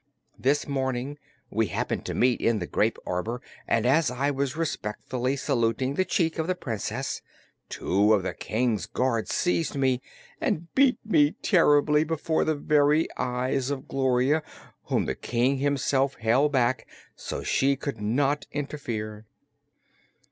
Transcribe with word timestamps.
This 0.39 0.67
morning 0.67 1.19
we 1.51 1.67
happened 1.67 2.05
to 2.07 2.15
meet 2.15 2.41
in 2.41 2.57
the 2.57 2.65
grape 2.65 2.97
arbor 3.05 3.39
and 3.67 3.85
as 3.85 4.09
I 4.09 4.31
was 4.31 4.57
respectfully 4.57 5.35
saluting 5.35 5.93
the 5.93 6.05
cheek 6.05 6.39
of 6.39 6.47
the 6.47 6.55
Princess, 6.55 7.21
two 7.69 8.11
of 8.15 8.23
the 8.23 8.33
King's 8.33 8.87
guards 8.87 9.31
seized 9.31 9.75
me 9.75 10.01
and 10.41 10.73
beat 10.73 10.97
me 11.05 11.33
terribly 11.43 12.03
before 12.03 12.43
the 12.43 12.55
very 12.55 13.07
eyes 13.15 13.69
of 13.69 13.87
Gloria, 13.87 14.41
whom 14.85 15.05
the 15.05 15.13
King 15.13 15.57
himself 15.59 16.15
held 16.15 16.51
back 16.51 16.87
so 17.15 17.43
she 17.43 17.75
could 17.75 18.01
not 18.01 18.47
interfere." 18.51 19.27